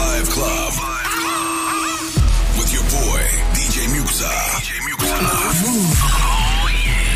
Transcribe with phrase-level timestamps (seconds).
[0.00, 0.72] Vibe Club.
[2.56, 4.32] With your boy, DJ Muxxa.
[4.56, 5.12] DJ Muxxa.
[6.08, 6.64] Oh,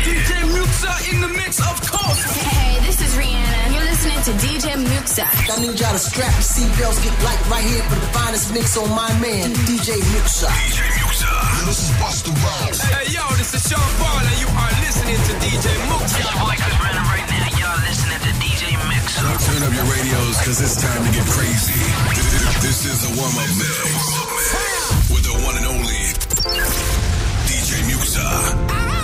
[0.05, 2.21] DJ Muxxa in the mix, of course.
[2.45, 3.73] Hey, this is Rihanna.
[3.73, 5.25] You're listening to DJ Muxxa.
[5.25, 8.77] I need y'all to strap your seatbelts, get light right here for the finest mix
[8.77, 10.45] on my man, DJ Muxxa.
[10.45, 11.33] DJ Muxxa.
[11.65, 12.79] This is Busta Rhymes.
[12.85, 16.21] Hey, yo, this is Sean Paul, and you are listening to DJ Muxxa.
[16.21, 17.49] Your boy Chris Brown right now.
[17.57, 18.54] Y'all listening to DJ
[19.23, 21.79] Now turn up your radios, cause it's time to get crazy.
[22.61, 25.09] This is the warm-up mix.
[25.09, 26.13] With the one and only
[27.47, 28.94] DJ Muxxa.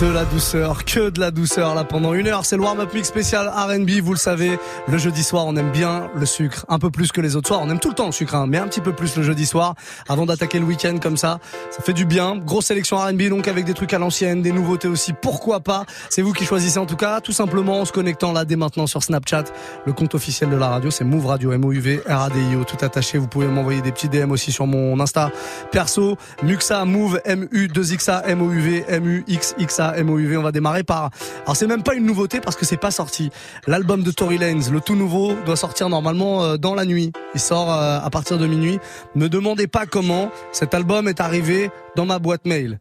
[0.00, 2.44] De la douceur, que de la douceur là pendant une heure.
[2.44, 4.56] C'est le warm-up mix spécial R&B, vous le savez.
[4.86, 7.60] Le jeudi soir, on aime bien le sucre, un peu plus que les autres soirs.
[7.64, 9.44] On aime tout le temps le sucre, hein, mais un petit peu plus le jeudi
[9.44, 9.74] soir.
[10.08, 11.40] Avant d'attaquer le week-end comme ça,
[11.72, 12.36] ça fait du bien.
[12.36, 15.14] Grosse sélection R&B donc avec des trucs à l'ancienne, des nouveautés aussi.
[15.14, 15.84] Pourquoi pas?
[16.10, 18.86] C'est vous qui choisissez en tout cas, tout simplement en se connectant là dès maintenant
[18.86, 19.44] sur Snapchat.
[19.84, 23.18] Le compte officiel de la radio, c'est Move Radio, M-O-U-V, R-A-D-I-O, tout attaché.
[23.18, 25.32] Vous pouvez m'envoyer des petits DM aussi sur mon Insta
[25.72, 26.16] perso.
[26.44, 30.36] Muxa Move, M-U-2-X-A, M-O-U-V, M-U-X-X-A, M-O-U-V.
[30.36, 31.10] On va démarrer par.
[31.44, 33.30] Alors c'est même pas une nouveauté parce que c'est pas sorti.
[33.66, 37.12] L'album de Tory Lanez, le tout nouveau, doit sortir normalement euh, dans la nuit.
[37.34, 38.78] Il sort euh, à partir de minuit.
[39.14, 40.30] Ne demandez pas comment.
[40.52, 42.78] Cet album est arrivé dans ma boîte mail.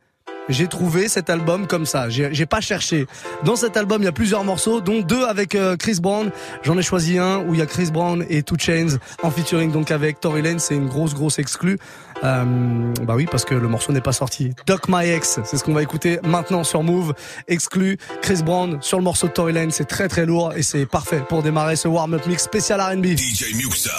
[0.50, 2.10] J'ai trouvé cet album comme ça.
[2.10, 3.06] J'ai pas cherché.
[3.44, 6.32] Dans cet album, il y a plusieurs morceaux, dont deux avec euh, Chris Brown.
[6.64, 9.72] J'en ai choisi un où il y a Chris Brown et Two Chains en featuring
[9.72, 10.60] donc avec Tory Lanez.
[10.60, 11.78] C'est une grosse grosse exclue.
[12.24, 14.52] Euh, bah oui, parce que le morceau n'est pas sorti.
[14.66, 17.14] Doc My Ex, c'est ce qu'on va écouter maintenant sur Move.
[17.48, 19.72] Exclu Chris Brown sur le morceau Lanez.
[19.72, 23.18] C'est très très lourd et c'est parfait pour démarrer ce warm-up mix spécial R&B.
[23.18, 23.92] DJ Muxa.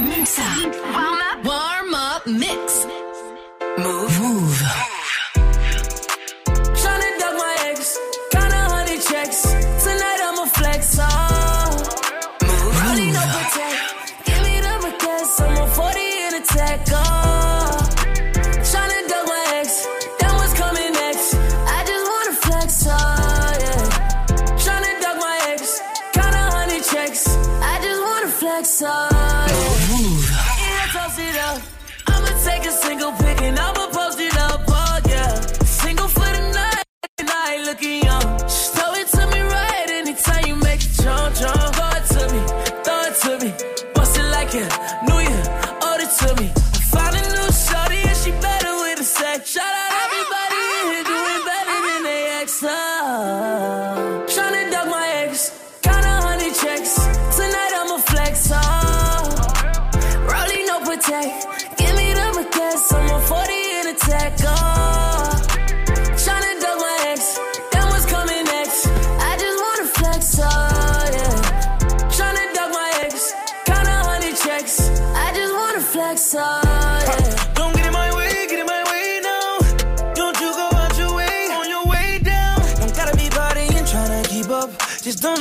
[0.00, 0.42] Muxa.
[0.92, 1.44] Warm up.
[1.44, 2.85] Warm up mix.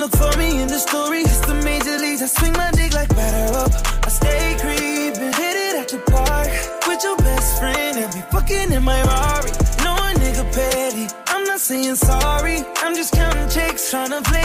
[0.05, 1.21] Look for me in the story.
[1.21, 2.21] It's the major leagues.
[2.21, 3.71] I swing my dick like batter up.
[4.05, 6.49] I stay creeping, hit it at the park
[6.87, 9.51] with your best friend and be fucking in my Rari.
[9.85, 11.07] No a nigga petty.
[11.27, 12.57] I'm not saying sorry.
[12.83, 14.44] I'm just counting checks, trying to flex,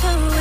[0.00, 0.37] This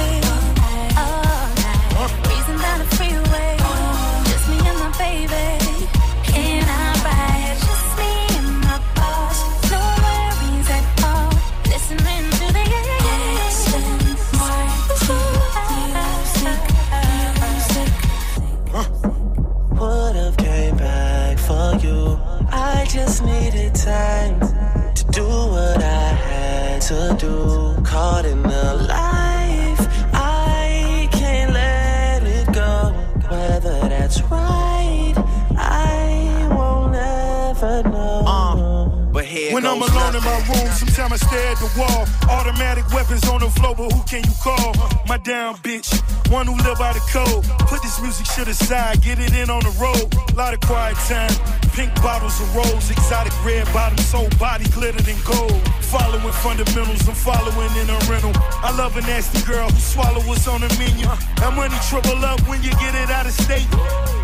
[39.77, 42.07] I'm alone in my room, sometimes I stare at the wall.
[42.27, 44.73] Automatic weapons on the floor, but who can you call?
[45.05, 45.93] My down bitch,
[46.31, 47.45] one who live by the code.
[47.69, 50.09] Put this music shit aside, get it in on the road.
[50.33, 51.29] A lot of quiet time,
[51.77, 55.61] pink bottles of rose, exotic red bottoms, whole body glittered in gold.
[55.93, 58.33] Following fundamentals, I'm following in a rental.
[58.65, 61.05] I love a nasty girl who swallow what's on the menu.
[61.37, 63.69] That money trouble up when you get it out of state.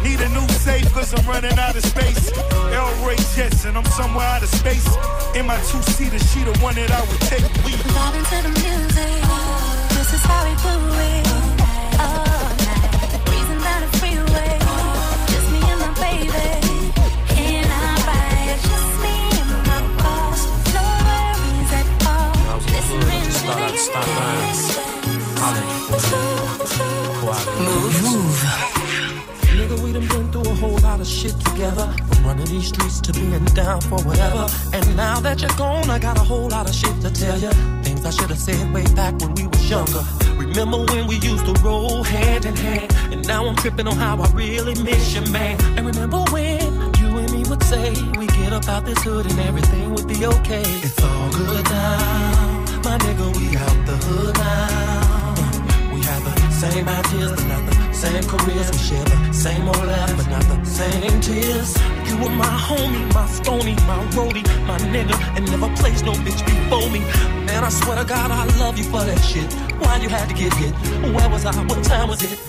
[0.04, 2.34] Need a new safe, cause I'm running out of space.
[2.74, 4.90] El Ray Jets, and I'm somewhere out of space.
[5.38, 7.46] In my two seater, she the one that I would take.
[7.64, 9.22] We Vibing the music.
[9.94, 10.74] This is how we do
[11.06, 11.24] it.
[11.30, 12.94] Oh, All night.
[13.64, 14.58] Down the freeway.
[15.30, 16.63] Just me and my baby.
[43.64, 45.58] Tripping on how I really miss you, man.
[45.78, 46.63] And remember when
[47.44, 50.64] me would say we get up out this hood and everything would be okay.
[50.84, 53.28] It's all good now, my nigga.
[53.38, 55.94] We out the hood now.
[55.94, 58.72] We have the same ideas, but not the same careers.
[58.72, 61.76] We share the same old laugh, but not the same tears.
[62.08, 66.42] You were my homie, my stony, my roadie, my nigga, and never placed no bitch
[66.46, 67.00] before me.
[67.48, 69.52] Man, I swear to God, I love you for that shit.
[69.82, 70.74] Why you had to get hit?
[71.14, 71.54] Where was I?
[71.66, 72.40] What time was it?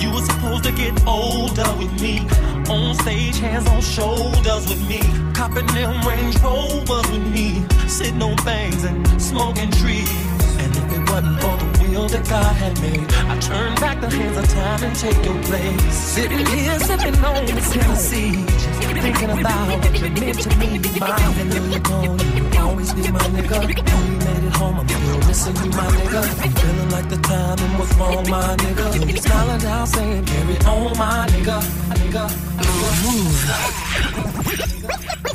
[0.00, 2.26] You were supposed to get older with me.
[2.70, 5.00] On stage, hands on shoulders with me.
[5.34, 7.66] Copping them Range Rovers with me.
[7.88, 10.10] Sitting on things and smoking trees.
[10.58, 13.12] And if it wasn't for the will that God had made.
[13.12, 15.94] I turn back the hands of time and take your place.
[15.94, 18.44] Sitting here sipping on this Tennessee.
[19.02, 20.78] Thinking about what you meant to me.
[21.00, 22.20] My know you're gone.
[22.56, 23.58] Always be my nigga.
[23.58, 26.22] When we made it home, I'm still missing you, my nigga.
[26.44, 29.10] I'm feeling like the timing was wrong, my nigga.
[29.10, 31.82] You smiling down saying, carry on, my nigga.
[32.12, 32.51] Nigga.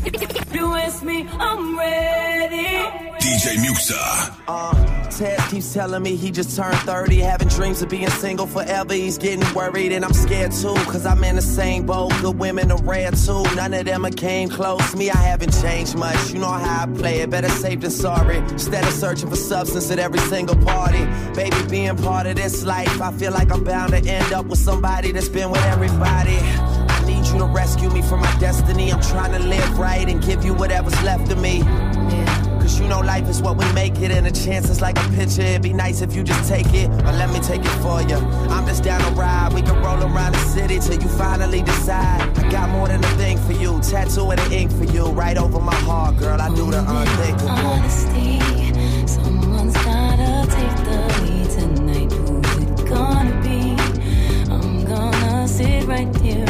[0.10, 2.78] If you ask me, I'm ready.
[3.20, 4.34] DJ Muxxa.
[4.48, 8.94] Uh, Ted keeps telling me he just turned 30, having dreams of being single forever.
[8.94, 12.14] He's getting worried, and I'm scared too, cause I'm in the same boat.
[12.22, 14.96] Good women are rare too, none of them are came close.
[14.96, 16.32] Me, I haven't changed much.
[16.32, 18.38] You know how I play it, better safe than sorry.
[18.38, 23.02] Instead of searching for substance at every single party, baby, being part of this life,
[23.02, 26.38] I feel like I'm bound to end up with somebody that's been with everybody.
[27.34, 28.92] You to rescue me from my destiny.
[28.92, 31.62] I'm trying to live right and give you whatever's left of me.
[32.62, 35.10] Cause you know life is what we make it, and a chance is like a
[35.10, 35.42] picture.
[35.42, 38.18] It'd be nice if you just take it, or let me take it for you.
[38.50, 39.54] I'm just down to ride.
[39.54, 42.22] We can roll around the city till you finally decide.
[42.38, 45.60] I got more than a thing for you, tattoo and ink for you, right over
[45.60, 46.42] my heart, girl.
[46.42, 47.50] I do the unthinkable.
[47.50, 48.40] Honesty,
[49.06, 52.12] someone's gotta take the lead tonight.
[52.12, 53.76] Who's it gonna be?
[54.52, 56.47] I'm gonna sit right here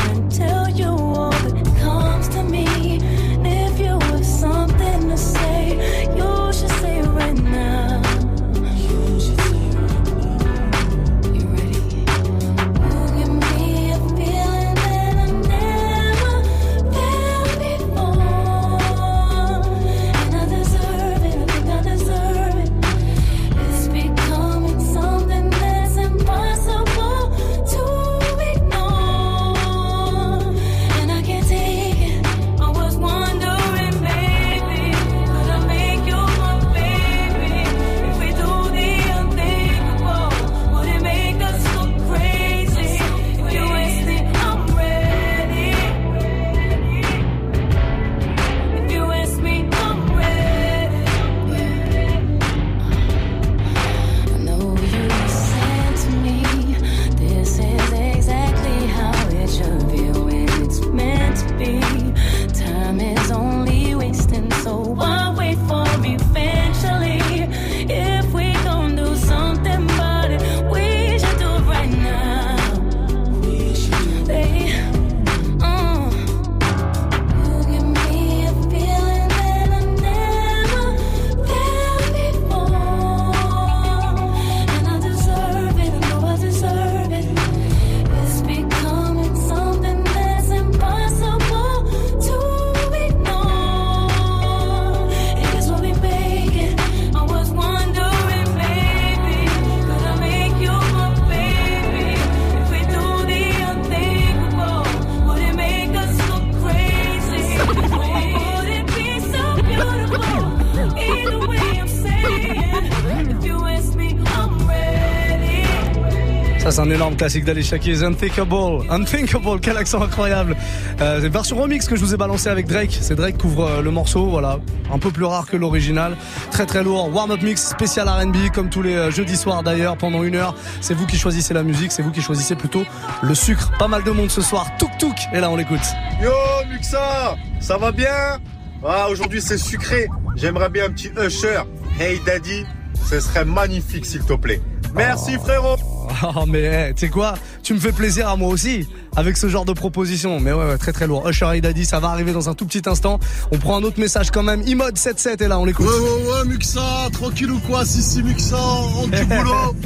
[116.87, 118.85] un énorme classique d'Alicia Keys, Unthinkable.
[118.89, 120.55] Unthinkable, quel accent incroyable.
[121.01, 122.97] Euh, c'est une version remix que je vous ai balancé avec Drake.
[123.01, 124.59] C'est Drake qui couvre euh, le morceau, voilà.
[124.93, 126.15] Un peu plus rare que l'original.
[126.51, 127.13] Très très lourd.
[127.13, 130.55] Warm-up mix spécial R&B, comme tous les euh, jeudis soirs d'ailleurs, pendant une heure.
[130.79, 132.83] C'est vous qui choisissez la musique, c'est vous qui choisissez plutôt
[133.21, 133.71] le sucre.
[133.77, 134.67] Pas mal de monde ce soir.
[134.79, 135.15] Touk touk.
[135.33, 135.81] Et là, on l'écoute.
[136.21, 136.31] Yo
[136.71, 138.39] Muxa, ça va bien?
[138.85, 140.07] Ah aujourd'hui c'est sucré.
[140.35, 141.63] J'aimerais bien un petit Usher.
[141.99, 142.63] Hey Daddy,
[143.09, 144.61] ce serait magnifique s'il te plaît.
[144.93, 145.77] Merci frérot.
[146.35, 147.35] Oh mais hey, tu sais quoi?
[147.63, 150.39] Tu me fais plaisir à moi aussi avec ce genre de proposition.
[150.39, 151.27] Mais ouais, ouais très très lourd.
[151.27, 153.19] Usher et Daddy, ça va arriver dans un tout petit instant.
[153.51, 154.61] On prend un autre message quand même.
[154.63, 155.85] Imod 77 est là, on l'écoute.
[155.85, 157.85] Ouais, ouais, ouais, Muxa, tranquille ou quoi?
[157.85, 159.75] Si, si, Muxa, rentre du boulot.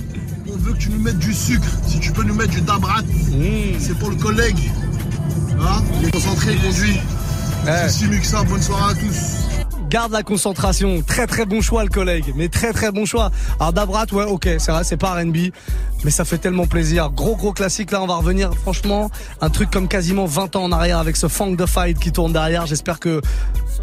[0.53, 1.67] On veut que tu nous mettes du sucre.
[1.88, 3.01] Si tu peux nous mettre du dabrat,
[3.79, 4.69] c'est pour le collègue.
[5.61, 5.81] Hein?
[6.01, 7.00] Il est concentré, conduit.
[7.65, 7.88] Ouais.
[7.88, 9.40] Si, si, Muxa, bonne soirée à tous.
[9.91, 11.01] Garde la concentration.
[11.01, 12.31] Très très bon choix le collègue.
[12.38, 13.29] Mais très très bon choix.
[13.60, 15.51] Alors Dabrat, ouais, ok, c'est vrai, c'est pas R&B.
[16.05, 17.10] Mais ça fait tellement plaisir.
[17.10, 17.91] Gros gros classique.
[17.91, 21.27] Là, on va revenir franchement un truc comme quasiment 20 ans en arrière avec ce
[21.27, 22.65] Funk the Fight qui tourne derrière.
[22.67, 23.19] J'espère que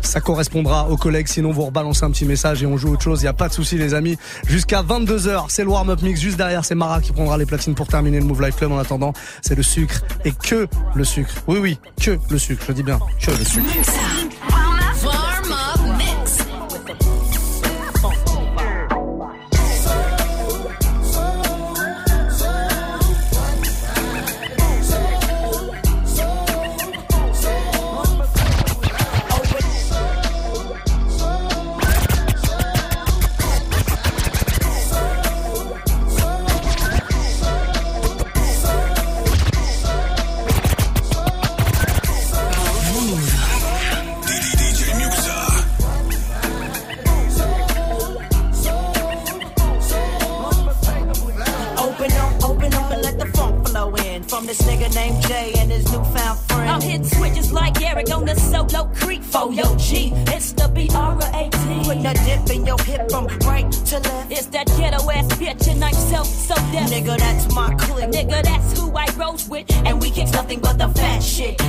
[0.01, 1.29] ça correspondra aux collègues.
[1.29, 3.21] Sinon, vous rebalancez un petit message et on joue autre chose.
[3.21, 4.17] Il y a pas de souci, les amis.
[4.47, 6.19] Jusqu'à 22h, c'est le warm-up mix.
[6.23, 8.73] Juste derrière, c'est Mara qui prendra les platines pour terminer le Move Life Club.
[8.73, 9.13] En attendant,
[9.43, 11.35] c'est le sucre et que le sucre.
[11.47, 12.65] Oui, oui, que le sucre.
[12.67, 13.67] Je dis bien, que le sucre.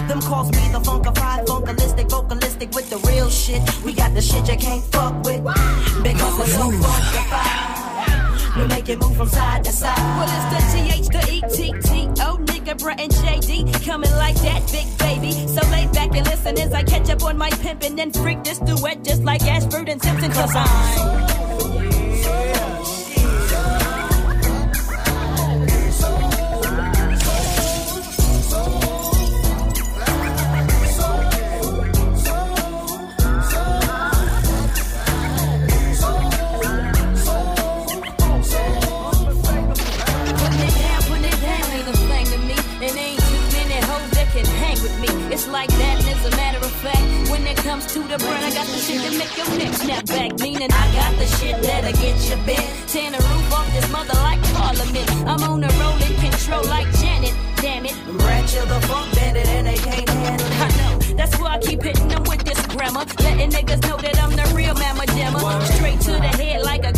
[0.10, 3.62] Them calls me the funkified, funkalistic, vocalistic with the real shit.
[3.86, 5.44] We got the shit you can't fuck with.
[6.01, 8.58] Because we're so funkified.
[8.58, 9.96] We make it move from side to side.
[10.18, 13.86] Well, it's the TH, the E-T-T-O, nigga, Brett and JD.
[13.86, 15.32] Coming like that, big baby.
[15.48, 18.58] So lay back and listen as I catch up on my pimpin' and freak this
[18.58, 20.32] duet just like Ashford and Simpson.
[20.32, 21.28] Cause I'm...
[47.79, 50.39] comes to the burn, I got the shit to make your neck snap back.
[50.39, 52.67] Meaning I got the shit that'll get you bent.
[52.88, 55.09] Tearing the roof off this mother like Parliament.
[55.27, 57.33] I'm on a rolling control like Janet.
[57.57, 57.95] Damn it.
[58.07, 60.61] Ratchet the funk bandit and they can't handle it.
[60.61, 63.05] I know, that's why I keep hitting them with this grammar.
[63.20, 65.61] Letting niggas know that I'm the real mamma jammer.
[65.75, 66.92] Straight to the head like a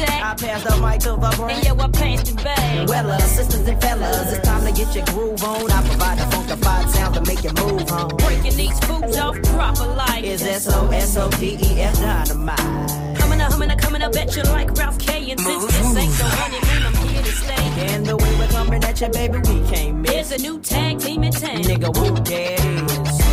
[0.00, 1.56] I pass the mic to the brain.
[1.56, 2.88] And yo, I passed the bag.
[2.88, 5.70] Well, uh, sisters and fellas, it's time to get your groove on.
[5.70, 8.16] I provide the funkified sound to make you move on.
[8.16, 13.18] Breaking these foods off proper like Is S-O-S-O-D-E-F dynamite.
[13.18, 15.30] Coming up, coming up, coming up at you like Ralph K.
[15.30, 17.94] And since this ain't the honeymoon, I'm here to stay.
[17.94, 20.12] And the way we're coming at you, baby, we can't miss.
[20.12, 21.62] Here's a new tag team in town.
[21.62, 23.27] Nigga, who that is?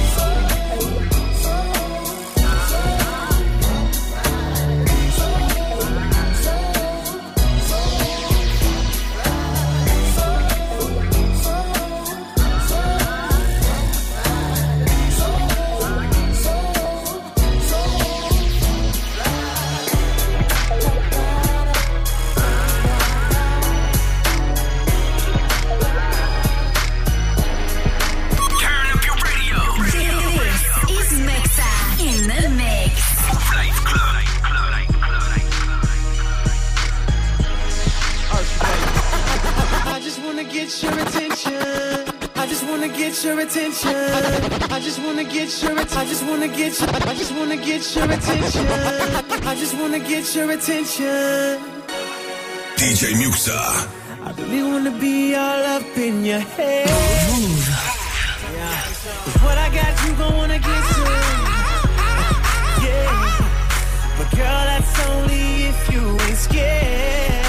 [45.46, 48.66] Get your att- I just wanna get your I just wanna get your attention.
[49.52, 51.60] I just wanna get your attention.
[52.78, 53.60] DJ Muxxa.
[54.26, 56.90] I really wanna be all up in your head.
[58.58, 58.82] Yeah.
[59.24, 61.04] 'Cause what I got, you gon' wanna get to.
[62.88, 64.18] Yeah.
[64.18, 67.45] But girl, that's only if you ain't scared.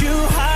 [0.00, 0.53] You hot.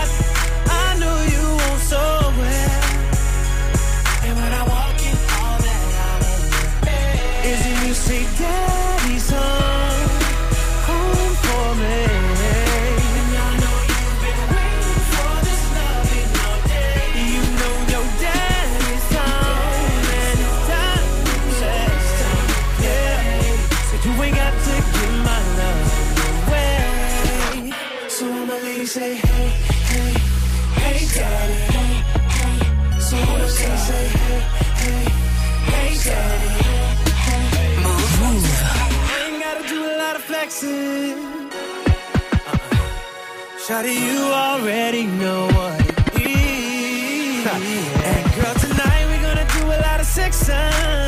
[43.69, 47.47] Shawty, you already know what it is.
[47.47, 51.08] And girl, tonight we're gonna do a lot of sexing.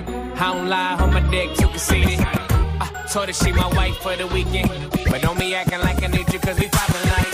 [0.41, 2.19] I don't lie on my dick, you can see it.
[2.19, 4.71] I told her she my wife for the weekend.
[5.07, 7.31] But don't be acting like I need you, cause we poppin' like.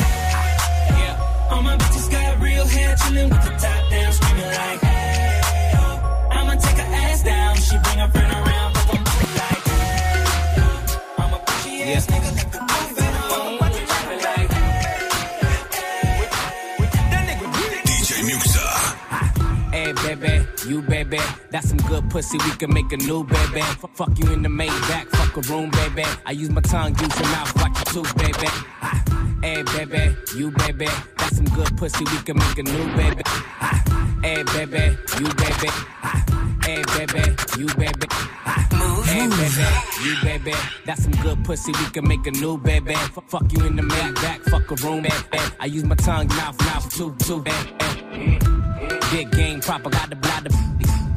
[1.00, 1.50] Yeah.
[1.50, 5.42] All my bitches got real hair, chillin' with the top down, screaming like, hey,
[5.76, 6.28] oh.
[6.32, 7.56] I'ma take her ass down.
[7.56, 9.04] She bring her friend around, but I'm
[9.40, 10.26] like, hey,
[10.58, 11.24] oh.
[11.24, 13.07] I'm a bitchy ass nigga, like the DJ
[20.68, 22.38] you baby, that's some good pussy.
[22.40, 23.62] We can make a new baby.
[23.62, 26.04] F- fuck you in the main back, fuck a room, baby.
[26.26, 28.48] I use my tongue, use your mouth, watch your tooth, baby.
[28.82, 29.04] Ah,
[29.42, 32.04] Hey, baby, you baby, that's some good pussy.
[32.06, 33.22] We can make a new baby.
[33.26, 33.84] Ah,
[34.24, 35.70] Hey, baby, you baby.
[36.04, 36.24] Ah,
[36.68, 37.22] Hey, baby,
[37.58, 38.08] you baby.
[39.06, 39.64] Hey, baby,
[40.04, 40.54] you baby,
[40.86, 41.72] that's some good pussy.
[41.72, 42.94] We can make a new baby.
[43.30, 45.06] Fuck you in the main back, fuck a room.
[45.62, 48.38] I use my tongue, mouth, mouth, tooth, baby.
[49.12, 50.50] Big game proper, got the bladder.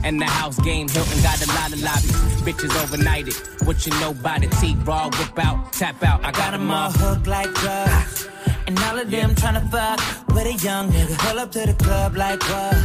[0.04, 2.12] And the house game, Hilton got a lot of lobbies.
[2.42, 3.66] Bitches overnighted.
[3.66, 6.24] What you know by the T, raw, whip out, tap out.
[6.24, 6.92] I got them all.
[6.92, 8.28] hooked like drugs.
[8.70, 11.18] And all of them tryna fuck with a young nigga.
[11.18, 12.76] Pull up to the club like what?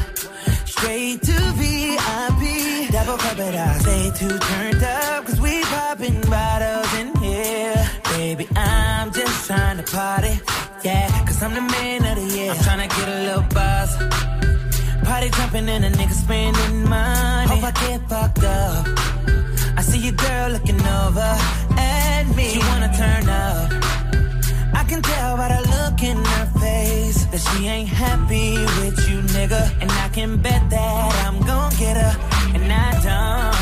[0.65, 2.89] Straight to VIP.
[2.91, 3.81] Double cup it out.
[3.81, 7.75] Stay too turned up, cause we popping bottles in here.
[8.05, 10.39] Baby, I'm just trying to party.
[10.83, 12.53] Yeah, cause I'm the man of the year.
[12.53, 13.95] I'm tryna get a little buzz.
[15.05, 17.47] Party jumping and a nigga spending money.
[17.47, 18.87] Hope I get fucked up.
[19.77, 21.37] I see your girl looking over
[21.77, 22.53] at me.
[22.53, 23.84] She wanna turn up.
[24.75, 29.19] I can tell by the look in her face that she ain't happy with you,
[29.35, 29.63] nigga.
[29.81, 32.13] And I can bet that I'm gon' get her.
[32.53, 33.54] And I don't.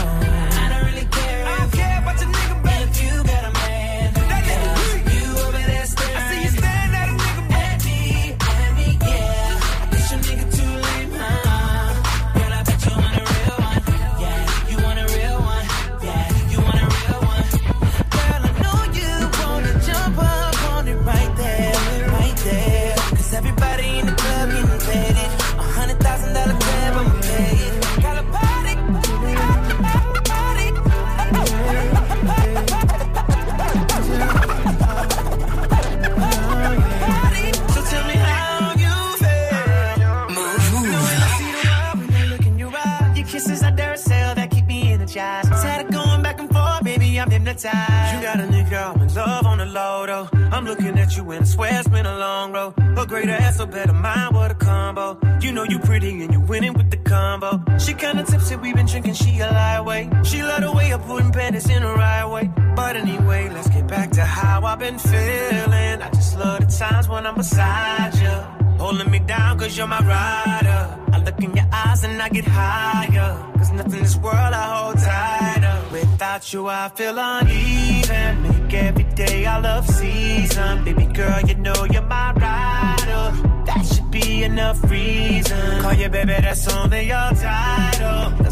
[47.53, 50.27] You got a nigga, I'm in love on the low though.
[50.51, 52.73] I'm looking at you and I swear it's been a long road.
[52.97, 55.19] A greater ass, a better mind, what a combo.
[55.39, 57.61] You know you pretty and you winning with the combo.
[57.77, 60.25] She kinda tipsy, we been drinking, she a lightweight.
[60.25, 62.49] She love the way I'm putting panties in the right way.
[62.75, 66.01] But anyway, let's get back to how I've been feeling.
[66.01, 68.62] I just love the times when I'm beside you.
[68.83, 70.81] Holding me down cause you're my rider.
[71.13, 73.31] I look in your eyes and I get higher.
[73.57, 75.77] Cause nothing in this world I hold tighter.
[75.93, 78.43] Without you I feel uneven.
[78.43, 80.83] Make every day I love season.
[80.83, 83.25] Baby girl, you know you're my rider.
[83.67, 85.81] That should be enough reason.
[85.81, 88.43] Call you baby, that's only your title.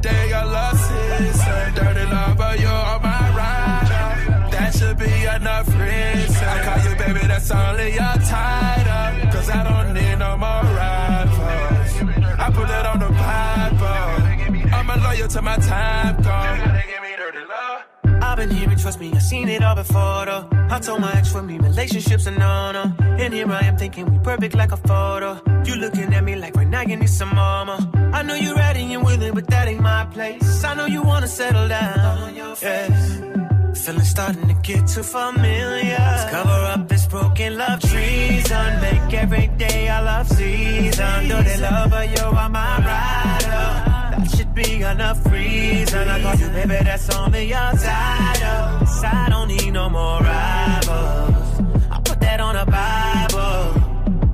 [0.00, 1.74] Day a love season.
[1.74, 4.50] Dirty lover, you're my rider.
[4.52, 6.44] That should be enough reason.
[6.46, 9.30] I call you baby, that's only your title.
[9.32, 11.92] Cause I don't need no more rivals.
[12.38, 14.72] I put that on the Bible.
[14.72, 16.87] I'm a loyal to my time, gone.
[18.38, 20.46] Been hearing, trust me, I've seen it all before though.
[20.70, 22.84] I told my ex for me, relationships are no no.
[23.18, 25.42] And here I am thinking we perfect like a photo.
[25.64, 27.76] You looking at me like right now you need some mama.
[28.14, 30.62] I know you're ready and willing, but that ain't my place.
[30.62, 32.36] I know you wanna settle down.
[32.36, 33.84] Yes.
[33.84, 35.98] Feeling starting to get too familiar.
[35.98, 38.80] Let's cover up this broken love treason.
[38.80, 41.28] Make every day our love season.
[41.28, 43.87] Though they love her, you are my rider.
[44.58, 46.08] Be enough reason.
[46.08, 48.78] I call you baby, that's only your title.
[48.80, 51.60] 'Cause I don't need no more rivals.
[51.94, 53.60] I put that on a Bible.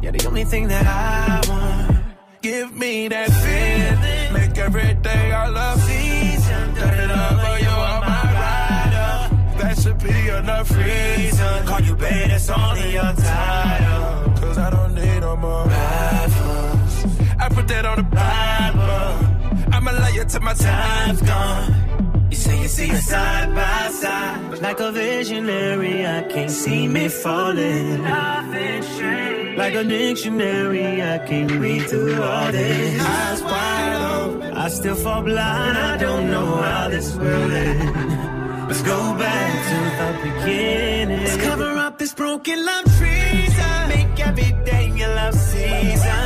[0.00, 1.96] You're the only thing that I want.
[2.40, 4.32] Give me that feeling.
[4.32, 6.72] Make every day our love season.
[6.74, 9.12] Dirty lover, you are my rider.
[9.60, 11.66] That should be enough reason.
[11.66, 14.32] Call you baby, that's only your title.
[14.40, 16.94] Cause I don't need no more rivals.
[17.38, 19.33] I put that on the Bible.
[19.86, 22.28] I'ma love you till my time's gone.
[22.30, 24.62] You say you see us side by side.
[24.62, 28.02] Like a visionary, I can't see me falling.
[29.58, 32.98] Like a dictionary, I can't read through all this.
[32.98, 35.76] Eyes wide open, I still fall blind.
[35.76, 38.68] I don't know how this will end.
[38.68, 41.24] Let's go back to the beginning.
[41.24, 43.88] Let's cover up this broken love treason.
[43.90, 46.23] Make every day your love season.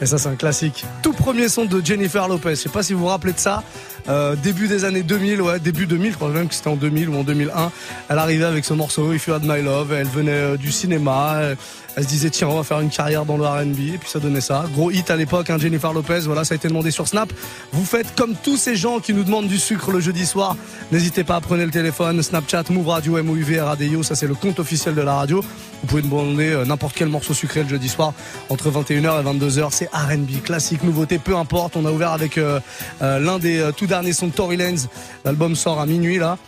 [0.00, 0.84] Et ça, c'est un classique.
[1.02, 2.50] Tout premier son de Jennifer Lopez.
[2.50, 3.62] Je sais pas si vous vous rappelez de ça.
[4.08, 7.08] Euh, début des années 2000, ouais, début 2000, je crois même que c'était en 2000
[7.08, 7.70] ou en 2001.
[8.08, 9.92] Elle arrivait avec ce morceau If You Had My Love.
[9.92, 11.38] Elle venait euh, du cinéma.
[11.40, 11.56] Elle,
[11.98, 13.94] elle se disait tiens, on va faire une carrière dans le R&B.
[13.94, 14.66] Et puis ça donnait ça.
[14.72, 16.20] Gros hit à l'époque, hein, Jennifer Lopez.
[16.20, 17.32] Voilà, ça a été demandé sur Snap.
[17.72, 20.56] Vous faites comme tous ces gens qui nous demandent du sucre le jeudi soir.
[20.92, 22.22] N'hésitez pas à prendre le téléphone.
[22.22, 24.04] Snapchat, Move Radio, MOUV, Radio.
[24.04, 25.40] Ça, c'est le compte officiel de la radio.
[25.40, 28.12] Vous pouvez demander euh, n'importe quel morceau sucré le jeudi soir
[28.48, 29.68] entre 21h et 22h.
[29.72, 31.74] C'est R&B, classique, nouveauté, peu importe.
[31.74, 32.60] On a ouvert avec euh,
[33.02, 34.82] euh, l'un des euh, tout derniers sons de Tory Lanez.
[35.24, 36.38] L'album sort à minuit là.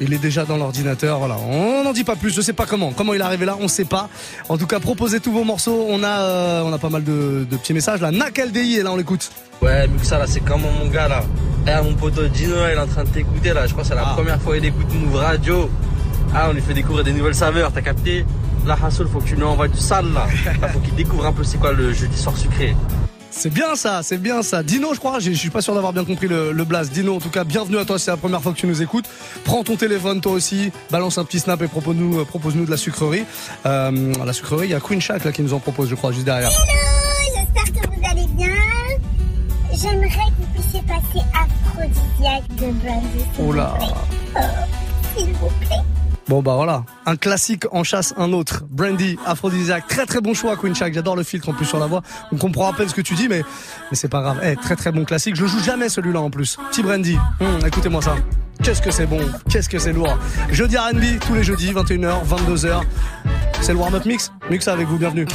[0.00, 1.36] Il est déjà dans l'ordinateur, voilà.
[1.38, 2.92] On n'en dit pas plus, je sais pas comment.
[2.92, 4.08] Comment il est arrivé là, on sait pas.
[4.48, 5.86] En tout cas, proposez tous vos morceaux.
[5.88, 8.10] On a, euh, on a pas mal de, de petits messages là.
[8.10, 9.30] Nakaldei est là, on l'écoute.
[9.60, 11.22] Ouais, Muxa là, c'est comment mon gars là?
[11.66, 13.66] Eh, mon pote Gino, il est en train de t'écouter là.
[13.66, 15.70] Je crois que c'est la première fois qu'il écoute Move Radio.
[16.34, 18.24] Ah, on lui fait découvrir des nouvelles saveurs, t'as capté?
[18.66, 20.26] Là, Hassoul, faut que tu lui envoies du sale là.
[20.60, 22.74] Là, faut qu'il découvre un peu c'est quoi le jeudi soir sucré.
[23.34, 24.62] C'est bien ça, c'est bien ça.
[24.62, 26.92] Dino, je crois, je suis pas sûr d'avoir bien compris le, le blast.
[26.92, 29.06] Dino, en tout cas, bienvenue à toi, c'est la première fois que tu nous écoutes.
[29.44, 33.24] Prends ton téléphone toi aussi, balance un petit snap et propose-nous euh, de la sucrerie.
[33.64, 36.12] Euh, la sucrerie, il y a Queen Shack là qui nous en propose, je crois,
[36.12, 36.50] juste derrière.
[36.50, 38.54] Hello, j'espère que vous allez bien.
[39.72, 43.78] J'aimerais que vous puissiez passer Aphrodisiaque de s'il Oh là.
[44.36, 44.40] Oh,
[45.16, 45.91] s'il vous plaît.
[46.28, 48.62] Bon bah voilà, un classique en chasse un autre.
[48.70, 50.94] Brandy, Aphrodisiaque, très très bon choix Queen Shack.
[50.94, 52.02] J'adore le filtre en plus sur la voix.
[52.30, 53.42] On comprend à peine ce que tu dis, mais
[53.90, 54.38] mais c'est pas grave.
[54.44, 55.34] Eh, très très bon classique.
[55.36, 56.56] Je joue jamais celui-là en plus.
[56.70, 58.14] Petit Brandy, Hum, écoutez-moi ça.
[58.62, 60.16] Qu'est-ce que c'est bon, qu'est-ce que c'est lourd.
[60.50, 62.82] Jeudi R&B tous les jeudis, 21h, 22h.
[63.60, 64.30] C'est le warm-up mix.
[64.48, 65.26] Mix avec vous, bienvenue.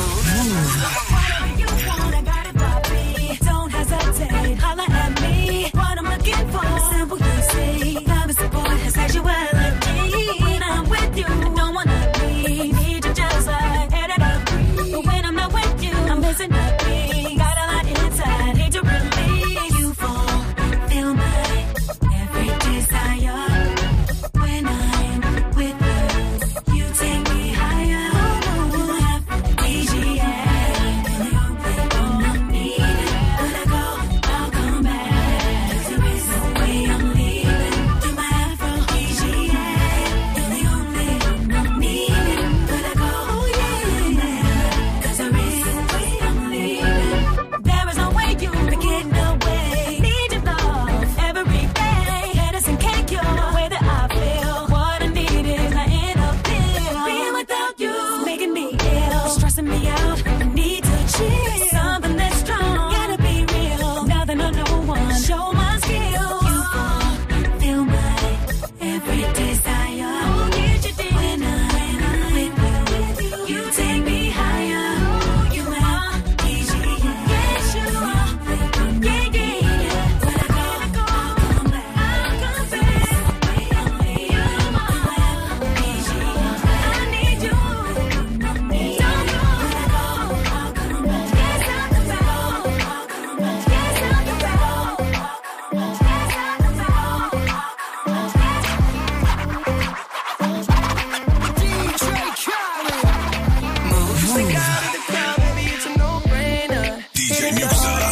[107.70, 108.07] Mixer.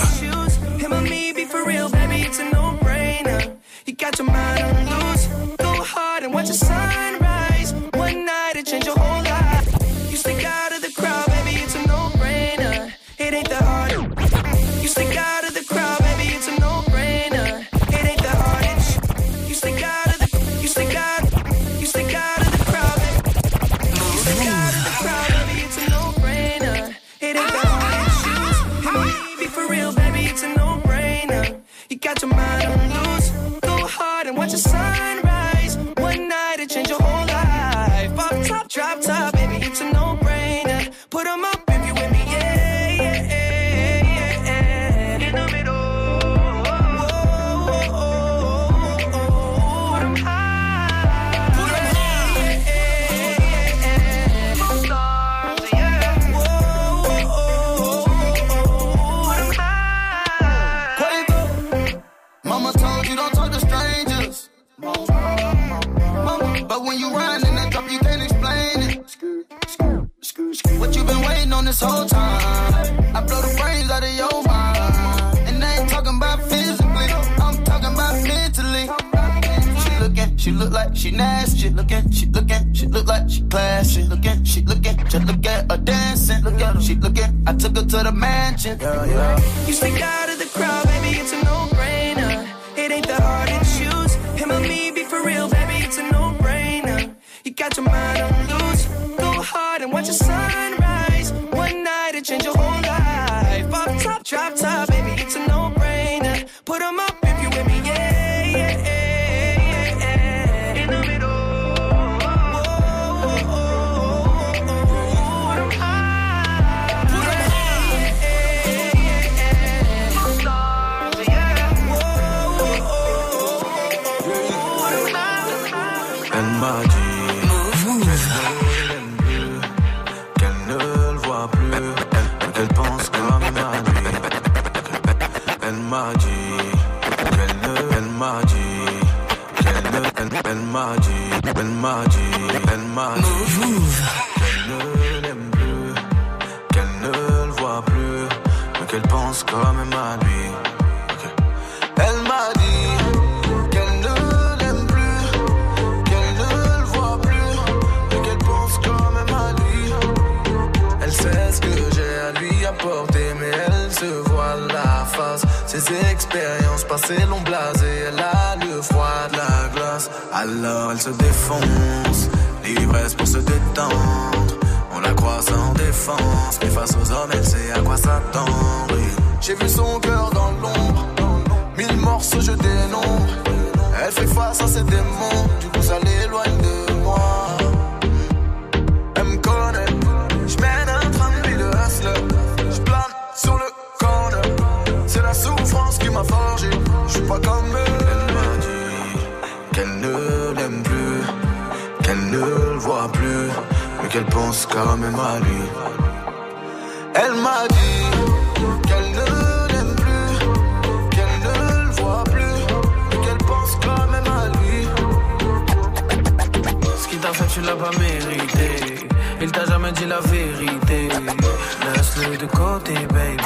[222.46, 223.44] De côté, baby.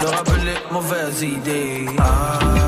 [0.00, 1.86] Le rappeler mauvaises idées.
[1.98, 2.67] Ah,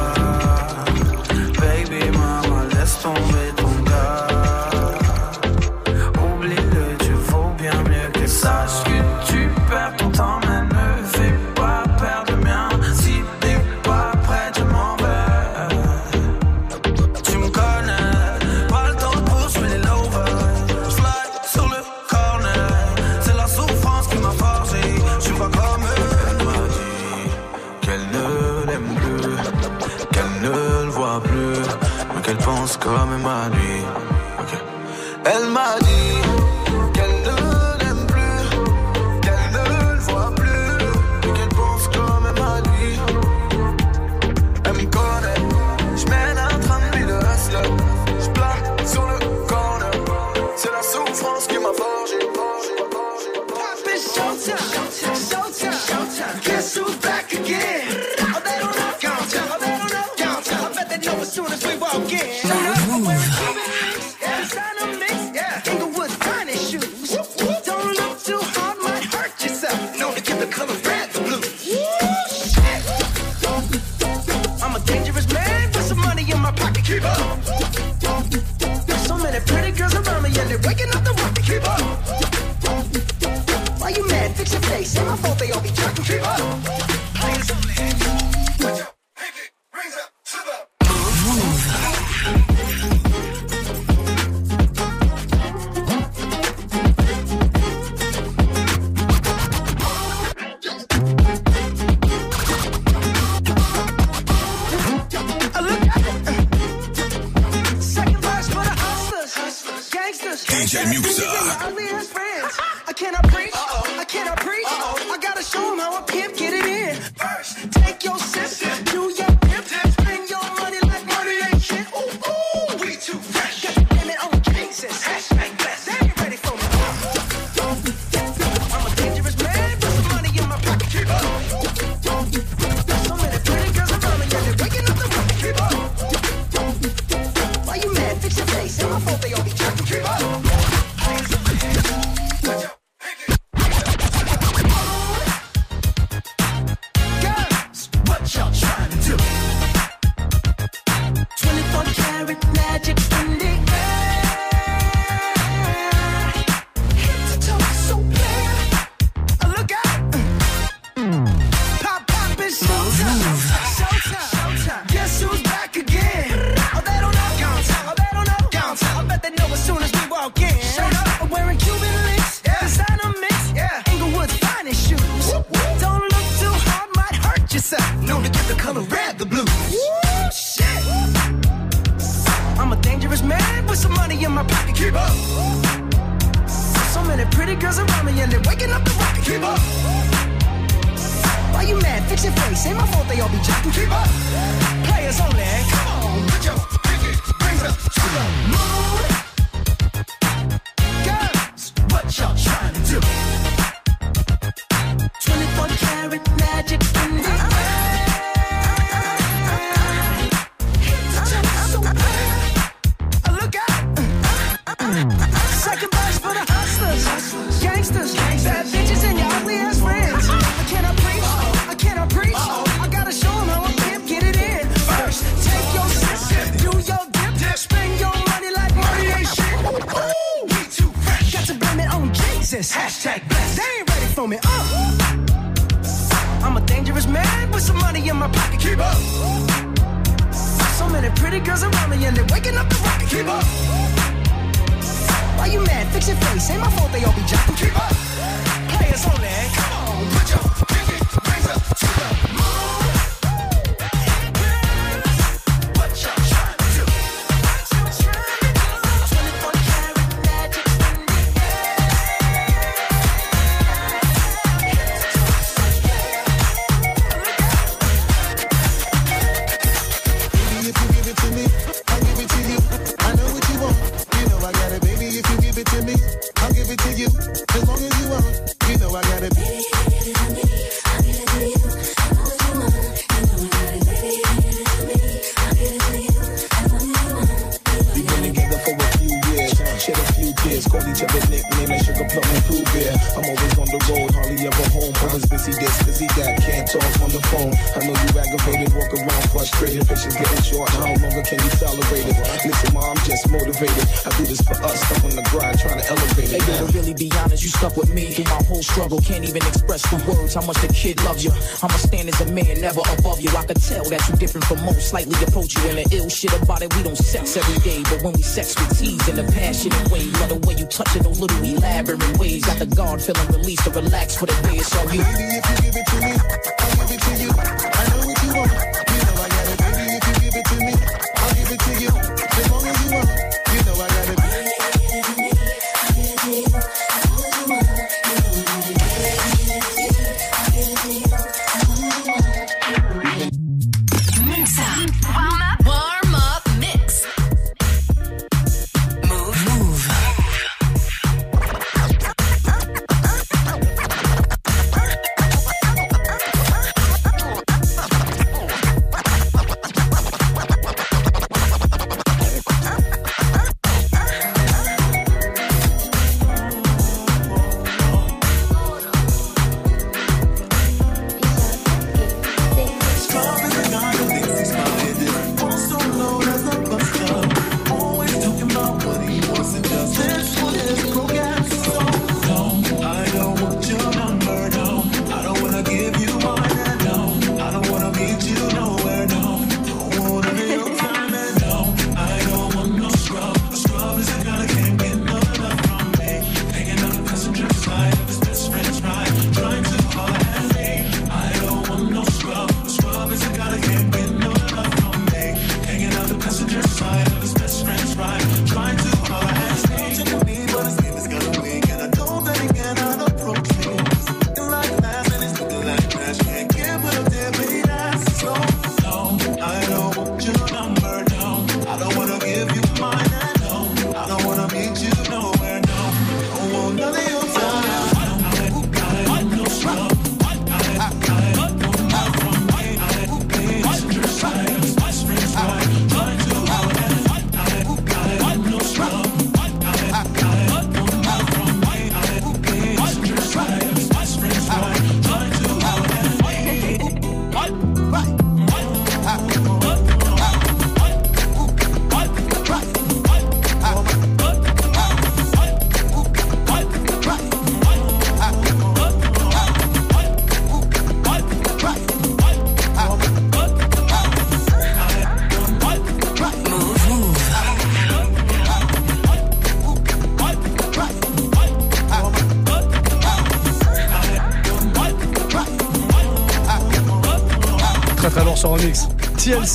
[307.42, 309.00] you stuck with me through my whole struggle.
[309.00, 311.30] Can't even express the words how much the kid loves you.
[311.62, 313.30] I'ma stand as a man, never above you.
[313.36, 315.62] I could tell that you're different from most, slightly approach you.
[315.70, 317.82] And the ill shit about it, we don't sex every day.
[317.84, 320.04] But when we sex, we tease in a passionate way.
[320.20, 322.44] Love the way you touch it, those little elaborate ways.
[322.44, 324.56] Got the guard feeling released to relax for the day.
[324.60, 325.00] It's all you.
[325.00, 326.12] Baby, if you give it to me,
[326.60, 327.30] I'll give it to you.
[327.30, 328.52] I know what you want.
[328.52, 329.84] You know I got it, baby.
[329.96, 330.74] If you give it to me,
[331.16, 332.39] I'll give it to you.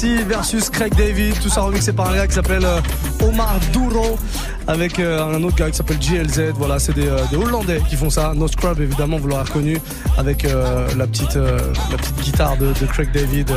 [0.04, 2.82] Versus Craig David, tout ça remixé par un gars qui s'appelle euh,
[3.24, 4.20] Omar Duro
[4.68, 6.52] avec euh, un autre gars qui s'appelle GLZ.
[6.56, 8.34] Voilà, c'est des, euh, des Hollandais qui font ça.
[8.36, 9.80] No Scrub évidemment, vous l'aurez reconnu
[10.18, 11.38] avec la petite
[12.22, 13.50] guitare de, Craig David.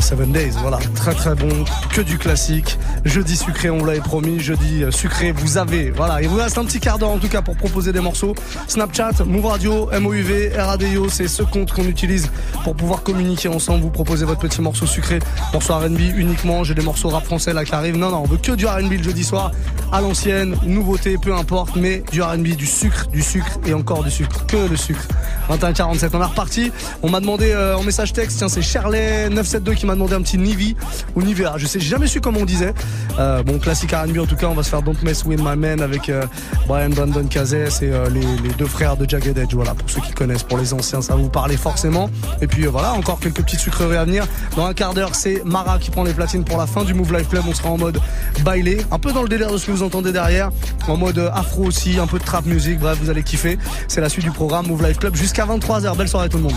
[0.00, 2.78] Seven Days, voilà, très très bon, que du classique.
[3.04, 4.40] Jeudi sucré, on vous l'avait promis.
[4.40, 7.28] Jeudi euh, sucré, vous avez, voilà, il vous reste un petit quart d'heure en tout
[7.28, 8.34] cas pour proposer des morceaux.
[8.68, 12.30] Snapchat, Move Radio, MOUV, RADIO, c'est ce compte qu'on utilise
[12.62, 13.82] pour pouvoir communiquer ensemble.
[13.82, 15.18] Vous proposez votre petit morceau sucré,
[15.52, 16.62] morceau R&B uniquement.
[16.62, 17.96] J'ai des morceaux rap français là qui arrivent.
[17.96, 19.50] Non, non, on veut que du R&B le jeudi soir,
[19.92, 24.10] à l'ancienne, nouveauté, peu importe, mais du R&B, du sucre, du sucre et encore du
[24.10, 25.06] sucre, que le sucre.
[25.50, 26.72] 21h47, on est reparti.
[27.02, 30.38] On m'a demandé euh, en message texte, tiens, c'est Charlet972 qui m'a demandé un petit
[30.38, 30.76] Nivi
[31.16, 31.54] ou Nivea.
[31.56, 32.72] Je sais, jamais su comment on disait.
[33.18, 35.56] Euh, bon, classique R&B en tout cas, on va se faire Don't Mess With My
[35.56, 36.24] Man avec euh,
[36.68, 39.54] Brian Brandon Cazès et les, deux frères de Jagged Edge.
[39.54, 42.10] Voilà, pour ceux qui connaissent, pour les anciens, ça vous parler forcément.
[42.40, 44.26] Et puis voilà, encore quelques petites sucreries à venir.
[44.56, 47.12] Dans un quart d'heure, c'est Mara qui prend les platines pour la fin du Move
[47.12, 47.44] Life Club.
[47.48, 47.98] On sera en mode
[48.44, 50.50] bailé, un peu dans le délire de ce que vous entendez derrière,
[50.86, 52.78] en mode afro aussi, un peu de trap music.
[52.78, 53.58] Bref, vous allez kiffer.
[53.88, 55.96] C'est la suite du programme Move Life Club jusqu'à 23h.
[55.96, 56.54] Belle soirée tout le monde.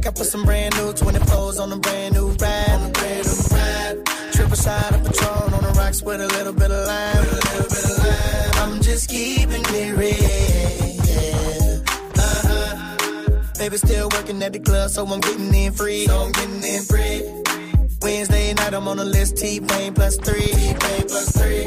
[0.00, 2.70] Like I put some brand new 24s on a brand new ride.
[2.70, 4.32] On a brand new ride.
[4.32, 7.18] Triple shot of Patron on the rocks with a little bit of lime.
[7.18, 8.50] With a little bit of lime.
[8.62, 10.16] I'm just keeping it real.
[12.16, 13.58] Uh-huh.
[13.58, 16.06] Baby still working at the club, so I'm getting in free.
[16.06, 17.20] So I'm getting in free.
[18.00, 19.36] Wednesday night, I'm on the list.
[19.36, 20.46] T-Pain plus three.
[20.60, 21.66] T-Pain plus three.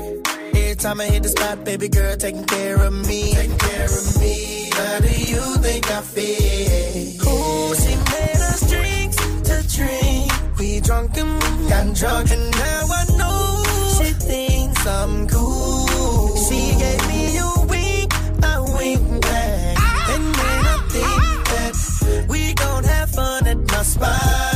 [0.59, 3.33] Every time I hit the spot, baby girl taking care of me.
[3.33, 4.69] Taking care of me.
[4.73, 7.27] How do you think I feel?
[7.27, 7.75] Ooh,
[10.81, 13.63] Drunk and got drunk, and now I know
[13.95, 16.35] she thinks I'm cool.
[16.35, 18.11] She gave me a wink,
[18.43, 19.77] I wink back,
[20.09, 24.52] and then I think that we gon' have fun at my spot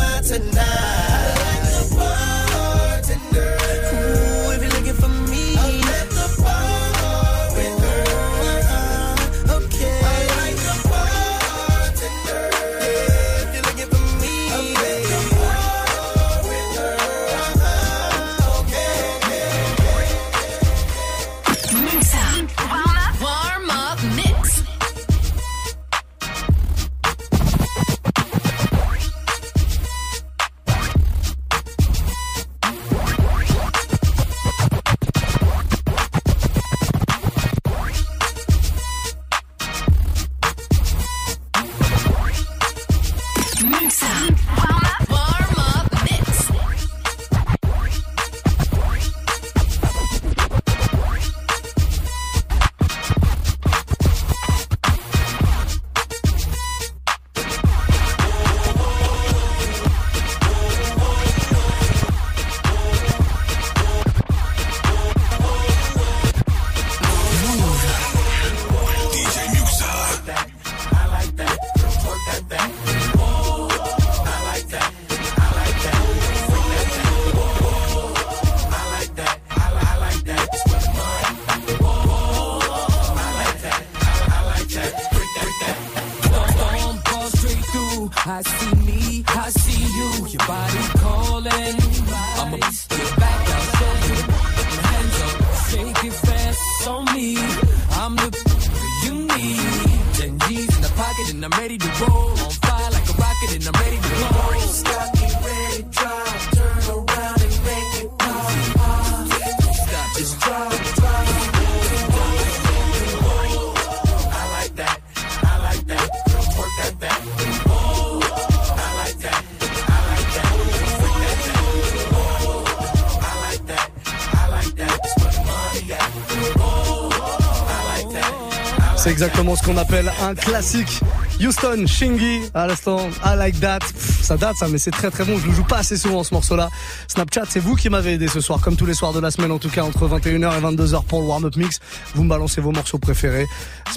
[129.18, 131.02] exactement ce qu'on appelle un classique.
[131.42, 133.80] Houston, Shingy, à l'instant, I like that.
[134.22, 135.40] Ça date ça, mais c'est très très bon.
[135.40, 136.70] Je le joue pas assez souvent ce morceau-là.
[137.08, 139.52] Snapchat, c'est vous qui m'avez aidé ce soir, comme tous les soirs de la semaine,
[139.52, 141.80] en tout cas entre 21h et 22h pour le warm-up mix.
[142.14, 143.48] Vous me balancez vos morceaux préférés,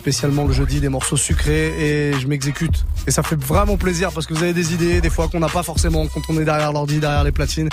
[0.00, 2.86] spécialement le jeudi, des morceaux sucrés, et je m'exécute.
[3.06, 5.48] Et ça fait vraiment plaisir parce que vous avez des idées, des fois qu'on n'a
[5.50, 7.68] pas forcément quand on est derrière l'ordi, derrière les platines.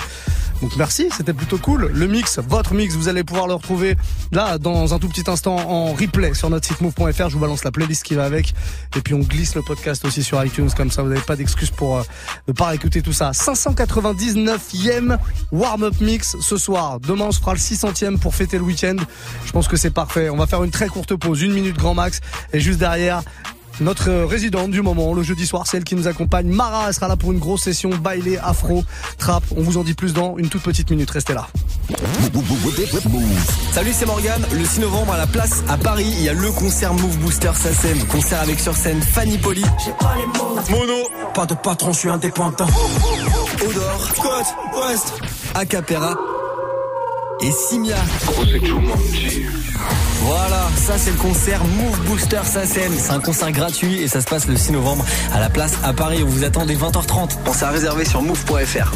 [0.60, 1.90] Donc merci, c'était plutôt cool.
[1.94, 3.96] Le mix, votre mix, vous allez pouvoir le retrouver
[4.32, 7.28] là dans un tout petit instant en replay sur notre site move.fr.
[7.28, 8.52] Je vous balance la playlist qui va avec,
[8.96, 11.02] et puis on glisse le podcast aussi sur iTunes comme ça.
[11.02, 12.02] Vous n'avez pas d'excuse pour euh,
[12.48, 13.30] ne pas écouter tout ça.
[13.30, 15.16] 599e
[15.52, 17.00] warm-up mix ce soir.
[17.00, 18.96] Demain on se fera le 600e pour fêter le week-end.
[19.46, 20.28] Je pense que c'est parfait.
[20.28, 22.17] On va faire une très courte pause, une minute grand max,
[22.52, 23.22] et juste derrière
[23.80, 26.48] notre résidente du moment, le jeudi soir, celle qui nous accompagne.
[26.48, 28.82] Mara, elle sera là pour une grosse session bailé, afro,
[29.18, 29.44] trap.
[29.56, 31.10] On vous en dit plus dans une toute petite minute.
[31.10, 31.46] Restez là.
[33.72, 34.42] Salut, c'est Morgan.
[34.52, 37.52] Le 6 novembre à la place à Paris, il y a le concert Move Booster
[37.54, 38.04] SACEM.
[38.06, 39.64] Concert avec sur scène Fanny Poli.
[40.70, 41.08] Mono.
[41.34, 42.66] Pas de patron, je suis indépendant.
[43.64, 44.12] Odor.
[44.16, 44.54] Côte.
[44.76, 45.12] Ouest.
[45.54, 46.16] Acapera.
[47.40, 47.96] Et Simia.
[50.22, 52.92] Voilà, ça c'est le concert Move Booster SACEM.
[52.98, 55.92] C'est un concert gratuit et ça se passe le 6 novembre à la place à
[55.92, 56.22] Paris.
[56.24, 57.38] On vous attend dès 20h30.
[57.44, 58.92] Pensez à réserver sur move.fr.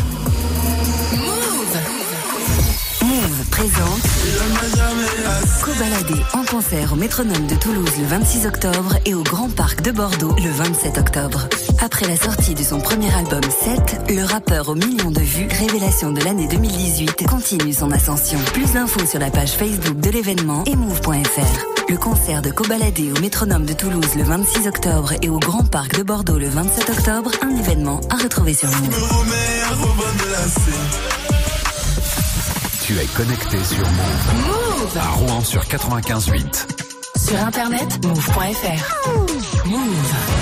[5.65, 9.93] Cobaladé en concert au Métronome de Toulouse le 26 octobre et au Grand Parc de
[9.93, 11.47] Bordeaux le 27 octobre.
[11.81, 16.11] Après la sortie de son premier album 7, le rappeur aux millions de vues, révélation
[16.11, 18.41] de l'année 2018, continue son ascension.
[18.53, 21.89] Plus d'infos sur la page Facebook de l'événement et move.fr.
[21.89, 25.97] Le concert de Cobaladé au Métronome de Toulouse le 26 octobre et au Grand Parc
[25.97, 29.23] de Bordeaux le 27 octobre, un événement à retrouver sur Move.
[32.85, 34.47] Tu es connecté sur Move.
[34.47, 34.99] Move.
[34.99, 36.67] À Rouen sur 95.8.
[37.17, 39.69] Sur internet, move.fr.
[39.69, 40.42] Move.